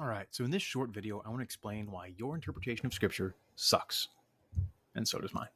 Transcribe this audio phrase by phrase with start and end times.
[0.00, 2.94] All right, so in this short video, I want to explain why your interpretation of
[2.94, 4.08] Scripture sucks.
[4.94, 5.48] And so does mine.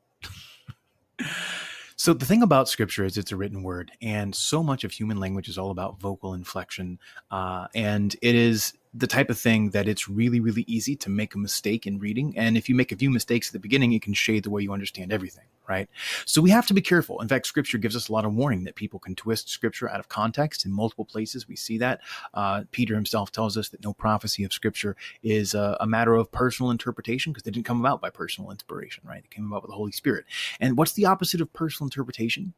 [1.96, 5.18] so, the thing about Scripture is it's a written word, and so much of human
[5.18, 6.98] language is all about vocal inflection.
[7.30, 11.34] Uh, and it is the type of thing that it's really, really easy to make
[11.34, 12.32] a mistake in reading.
[12.38, 14.62] And if you make a few mistakes at the beginning, it can shade the way
[14.62, 15.88] you understand everything, right?
[16.26, 17.20] So we have to be careful.
[17.20, 19.98] In fact, scripture gives us a lot of warning that people can twist scripture out
[19.98, 21.48] of context in multiple places.
[21.48, 22.02] We see that.
[22.34, 26.30] Uh, Peter himself tells us that no prophecy of scripture is a, a matter of
[26.30, 29.22] personal interpretation because they didn't come about by personal inspiration, right?
[29.22, 30.24] They came about with the Holy Spirit.
[30.60, 32.54] And what's the opposite of personal interpretation?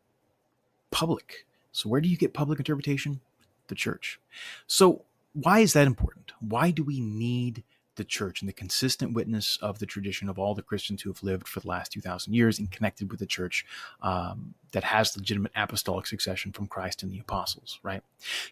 [0.91, 1.47] Public.
[1.73, 3.21] So where do you get public interpretation?
[3.69, 4.21] The church.
[4.66, 5.03] So
[5.37, 6.33] why is that important?
[6.41, 7.63] Why do we need
[7.97, 11.23] the church and the consistent witness of the tradition of all the Christians who have
[11.23, 13.65] lived for the last 2,000 years and connected with the church
[14.03, 18.03] um, that has legitimate apostolic succession from Christ and the apostles, right?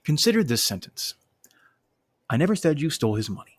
[0.03, 1.15] Consider this sentence
[2.31, 3.59] I never said you stole his money.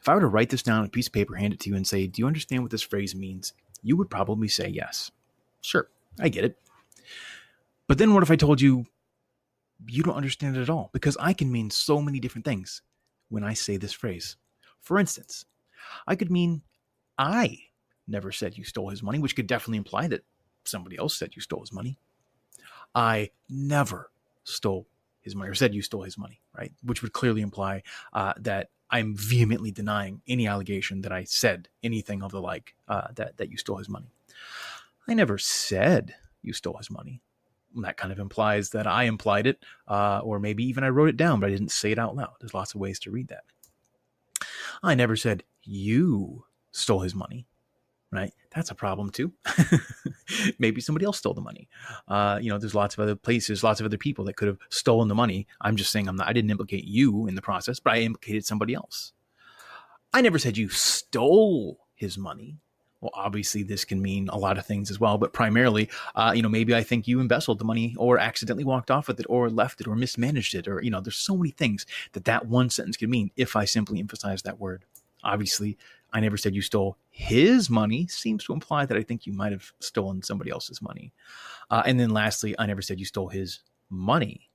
[0.00, 1.70] If I were to write this down on a piece of paper, hand it to
[1.70, 3.52] you, and say, Do you understand what this phrase means?
[3.82, 5.10] You would probably say yes.
[5.60, 5.88] Sure,
[6.20, 6.56] I get it.
[7.88, 8.86] But then what if I told you,
[9.86, 12.82] you don't understand it at all because I can mean so many different things
[13.28, 14.36] when I say this phrase.
[14.80, 15.44] For instance,
[16.06, 16.62] I could mean
[17.18, 17.58] I
[18.06, 20.24] never said you stole his money, which could definitely imply that
[20.64, 21.98] somebody else said you stole his money.
[22.94, 24.10] I never
[24.44, 24.86] stole
[25.20, 26.72] his money or said you stole his money, right?
[26.82, 32.22] Which would clearly imply uh, that I'm vehemently denying any allegation that I said anything
[32.22, 34.12] of the like uh, that that you stole his money.
[35.08, 37.22] I never said you stole his money
[37.76, 41.16] that kind of implies that I implied it, uh, or maybe even I wrote it
[41.16, 42.32] down, but I didn't say it out loud.
[42.40, 43.44] There's lots of ways to read that.
[44.82, 47.46] I never said you stole his money,
[48.10, 48.32] right?
[48.54, 49.32] That's a problem too.
[50.58, 51.68] maybe somebody else stole the money.
[52.08, 54.58] Uh, you know, there's lots of other places, lots of other people that could have
[54.68, 55.46] stolen the money.
[55.60, 58.44] I'm just saying I'm not, I didn't implicate you in the process, but I implicated
[58.44, 59.12] somebody else.
[60.12, 62.58] I never said you stole his money
[63.02, 66.40] well, obviously this can mean a lot of things as well, but primarily, uh, you
[66.40, 69.50] know, maybe I think you embezzled the money or accidentally walked off with it or
[69.50, 72.70] left it or mismanaged it or, you know, there's so many things that that one
[72.70, 74.84] sentence can mean if I simply emphasize that word.
[75.24, 75.76] Obviously,
[76.12, 79.52] I never said you stole his money seems to imply that I think you might
[79.52, 81.12] have stolen somebody else's money.
[81.70, 83.60] Uh, and then lastly, I never said you stole his
[83.90, 84.48] money.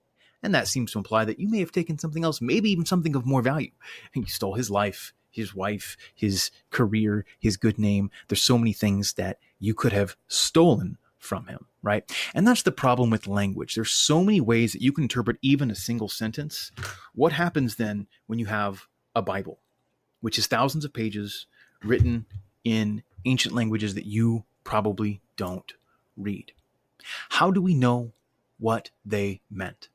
[0.44, 3.16] And that seems to imply that you may have taken something else, maybe even something
[3.16, 3.71] of more value.
[4.13, 8.11] And you stole his life, his wife, his career, his good name.
[8.27, 12.09] There's so many things that you could have stolen from him, right?
[12.33, 13.75] And that's the problem with language.
[13.75, 16.71] There's so many ways that you can interpret even a single sentence.
[17.15, 19.59] What happens then when you have a Bible,
[20.21, 21.45] which is thousands of pages
[21.83, 22.25] written
[22.63, 25.73] in ancient languages that you probably don't
[26.15, 26.51] read?
[27.29, 28.11] How do we know
[28.59, 29.89] what they meant?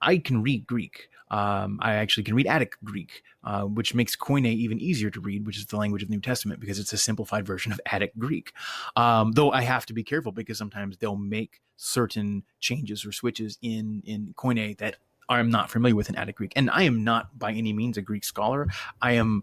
[0.00, 1.08] I can read Greek.
[1.30, 5.46] Um, I actually can read Attic Greek, uh, which makes Koine even easier to read,
[5.46, 8.12] which is the language of the New Testament because it's a simplified version of Attic
[8.18, 8.52] Greek.
[8.96, 13.58] Um, though I have to be careful because sometimes they'll make certain changes or switches
[13.62, 14.96] in in Koine that
[15.28, 18.02] I'm not familiar with in Attic Greek, and I am not by any means a
[18.02, 18.66] Greek scholar.
[19.00, 19.42] I am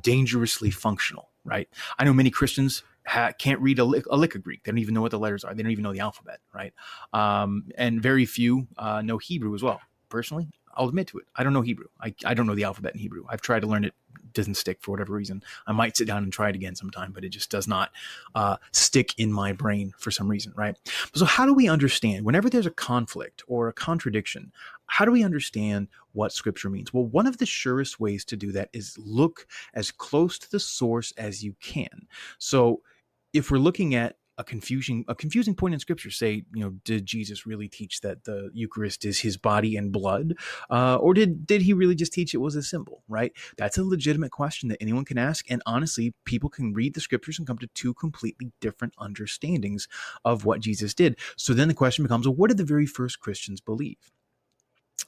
[0.00, 1.28] dangerously functional.
[1.44, 1.68] Right?
[1.98, 4.64] I know many Christians ha- can't read a, lick, a lick of Greek.
[4.64, 5.54] They don't even know what the letters are.
[5.54, 6.72] They don't even know the alphabet, right?
[7.12, 9.80] Um, and very few uh, know Hebrew as well.
[10.08, 11.26] Personally, I'll admit to it.
[11.36, 11.86] I don't know Hebrew.
[12.00, 13.24] I, I don't know the alphabet in Hebrew.
[13.28, 13.94] I've tried to learn it.
[14.34, 15.42] Doesn't stick for whatever reason.
[15.66, 17.90] I might sit down and try it again sometime, but it just does not
[18.34, 20.76] uh, stick in my brain for some reason, right?
[21.14, 24.52] So how do we understand whenever there's a conflict or a contradiction?
[24.86, 26.94] How do we understand what Scripture means?
[26.94, 30.60] Well, one of the surest ways to do that is look as close to the
[30.60, 32.06] source as you can.
[32.38, 32.82] So
[33.32, 37.04] if we're looking at a confusing a confusing point in scripture say you know did
[37.04, 40.34] jesus really teach that the eucharist is his body and blood
[40.70, 43.32] uh, or did did he really just teach it was a symbol right?
[43.56, 47.38] That's a legitimate question that anyone can ask and honestly people can read the scriptures
[47.38, 49.86] and come to two completely different understandings
[50.24, 51.18] of what jesus did.
[51.36, 53.98] So then the question becomes well what did the very first christians believe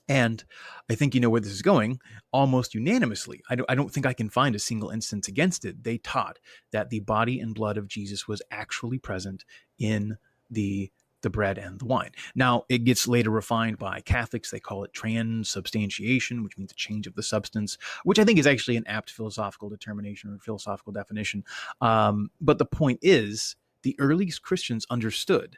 [0.09, 0.44] and
[0.91, 2.00] I think you know where this is going
[2.32, 3.42] almost unanimously.
[3.48, 5.82] I don't, I don't think I can find a single instance against it.
[5.82, 6.38] They taught
[6.73, 9.44] that the body and blood of Jesus was actually present
[9.78, 10.19] in
[10.50, 10.90] the
[11.23, 12.11] the bread and the wine.
[12.34, 14.50] Now, it gets later refined by Catholics.
[14.50, 18.46] They call it transubstantiation, which means a change of the substance, which I think is
[18.46, 21.43] actually an apt philosophical determination or philosophical definition.
[21.81, 25.56] Um, but the point is, the earliest Christians understood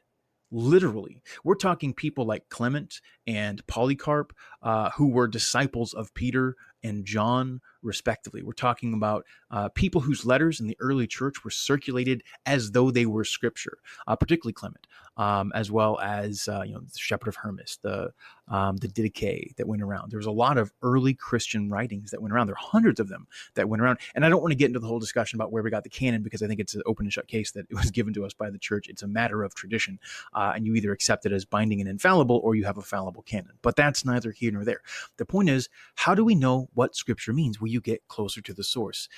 [0.50, 1.22] literally.
[1.44, 4.32] We're talking people like Clement and Polycarp,
[4.62, 8.42] uh, who were disciples of Peter and John, respectively.
[8.42, 12.90] We're talking about uh, people whose letters in the early church were circulated as though
[12.90, 14.86] they were scripture, uh, particularly Clement,
[15.16, 18.12] um, as well as uh, you know the Shepherd of Hermas, the
[18.48, 20.10] um, the Didache that went around.
[20.10, 22.46] There was a lot of early Christian writings that went around.
[22.46, 24.80] There are hundreds of them that went around, and I don't want to get into
[24.80, 27.06] the whole discussion about where we got the canon because I think it's an open
[27.06, 28.88] and shut case that it was given to us by the church.
[28.88, 29.98] It's a matter of tradition,
[30.34, 33.22] uh, and you either accept it as binding and infallible, or you have a fallible
[33.22, 33.52] canon.
[33.62, 34.80] But that's neither here nor there.
[35.16, 37.60] The point is, how do we know what Scripture means?
[37.60, 39.08] Will you get closer to the source?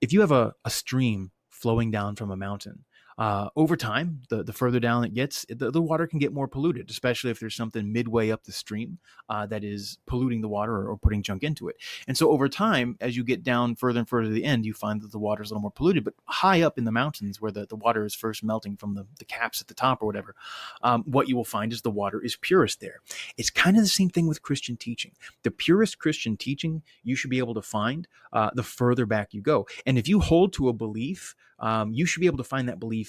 [0.00, 2.85] If you have a, a stream flowing down from a mountain,
[3.18, 6.46] uh, over time, the, the further down it gets, the, the water can get more
[6.46, 8.98] polluted, especially if there's something midway up the stream
[9.30, 11.76] uh, that is polluting the water or, or, putting junk into it.
[12.08, 14.74] And so over time, as you get down further and further to the end, you
[14.74, 16.04] find that the water is a little more polluted.
[16.04, 19.06] But high up in the mountains, where the, the water is first melting from the,
[19.18, 20.34] the caps at the top or whatever,
[20.82, 23.00] um, what you will find is the water is purest there.
[23.36, 25.12] It's kind of the same thing with Christian teaching.
[25.42, 29.40] The purest Christian teaching you should be able to find uh, the further back you
[29.40, 29.66] go.
[29.86, 32.78] And if you hold to a belief, um, you should be able to find that
[32.78, 33.05] belief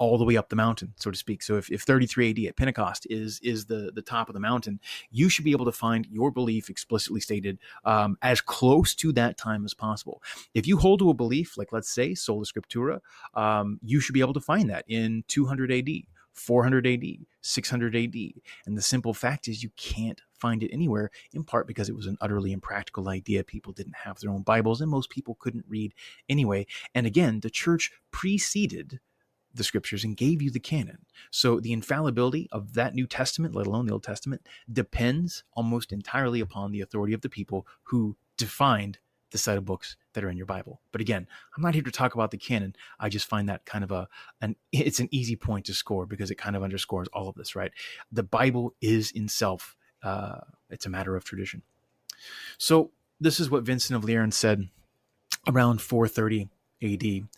[0.00, 1.42] all the way up the mountain, so to speak.
[1.42, 4.80] So if, if 33 AD at Pentecost is is the the top of the mountain,
[5.10, 9.36] you should be able to find your belief explicitly stated um, as close to that
[9.36, 10.22] time as possible.
[10.54, 13.00] If you hold to a belief, like let's say sola scriptura,
[13.34, 15.88] um, you should be able to find that in 200 AD.
[16.32, 17.04] 400 AD,
[17.42, 18.14] 600 AD.
[18.64, 22.06] And the simple fact is, you can't find it anywhere, in part because it was
[22.06, 23.44] an utterly impractical idea.
[23.44, 25.92] People didn't have their own Bibles, and most people couldn't read
[26.28, 26.66] anyway.
[26.94, 29.00] And again, the church preceded
[29.54, 30.98] the scriptures and gave you the canon.
[31.30, 36.40] So the infallibility of that New Testament, let alone the Old Testament, depends almost entirely
[36.40, 38.98] upon the authority of the people who defined
[39.30, 40.80] the set of books that are in your Bible.
[40.92, 41.26] But again,
[41.56, 42.74] I'm not here to talk about the canon.
[42.98, 44.08] I just find that kind of a
[44.40, 47.54] an it's an easy point to score because it kind of underscores all of this,
[47.54, 47.72] right?
[48.10, 51.62] The Bible is in self uh, it's a matter of tradition.
[52.58, 54.68] So this is what Vincent of Lerins said
[55.46, 56.48] around 430
[56.82, 57.28] AD.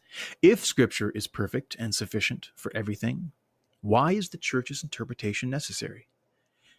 [0.40, 3.32] If Scripture is perfect and sufficient for everything,
[3.80, 6.08] why is the church's interpretation necessary?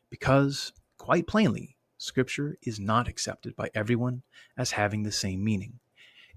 [0.10, 4.24] Because, quite plainly, Scripture is not accepted by everyone
[4.58, 5.80] as having the same meaning.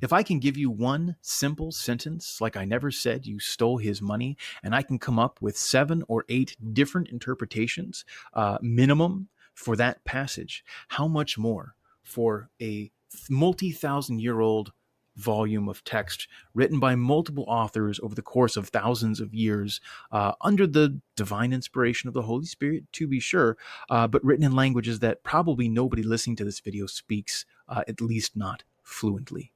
[0.01, 4.03] If I can give you one simple sentence, like I never said you stole his
[4.03, 9.75] money, and I can come up with seven or eight different interpretations, uh, minimum, for
[9.77, 12.91] that passage, how much more for a
[13.31, 14.73] multi thousand year old
[15.17, 19.81] volume of text written by multiple authors over the course of thousands of years
[20.13, 23.57] uh, under the divine inspiration of the Holy Spirit, to be sure,
[23.91, 28.01] uh, but written in languages that probably nobody listening to this video speaks, uh, at
[28.01, 29.53] least not fluently.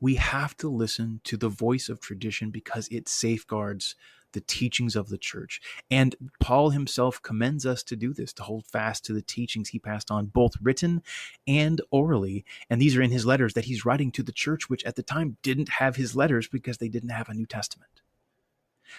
[0.00, 3.94] We have to listen to the voice of tradition because it safeguards
[4.32, 5.60] the teachings of the church.
[5.90, 9.78] And Paul himself commends us to do this, to hold fast to the teachings he
[9.78, 11.02] passed on, both written
[11.46, 12.44] and orally.
[12.68, 15.02] And these are in his letters that he's writing to the church, which at the
[15.02, 18.02] time didn't have his letters because they didn't have a New Testament.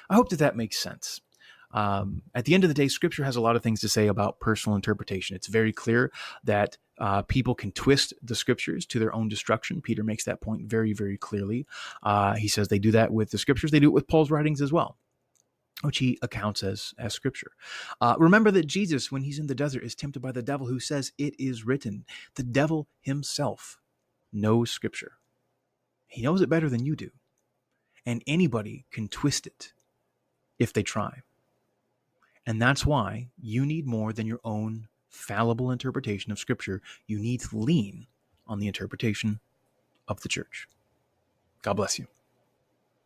[0.09, 1.21] I hope that that makes sense.
[1.73, 4.07] Um, at the end of the day, Scripture has a lot of things to say
[4.07, 5.35] about personal interpretation.
[5.35, 6.11] It's very clear
[6.43, 9.81] that uh, people can twist the Scriptures to their own destruction.
[9.81, 11.65] Peter makes that point very, very clearly.
[12.03, 14.61] Uh, he says they do that with the Scriptures, they do it with Paul's writings
[14.61, 14.97] as well
[15.83, 17.51] which he accounts as as scripture.
[18.01, 20.79] Uh, remember that Jesus, when he's in the desert, is tempted by the devil, who
[20.79, 23.79] says, "It is written." The devil himself
[24.31, 25.13] knows scripture.
[26.07, 27.11] He knows it better than you do,
[28.05, 29.73] and anybody can twist it
[30.59, 31.21] if they try.
[32.45, 36.81] And that's why you need more than your own fallible interpretation of scripture.
[37.07, 38.07] You need to lean
[38.47, 39.39] on the interpretation
[40.07, 40.67] of the church.
[41.61, 42.07] God bless you.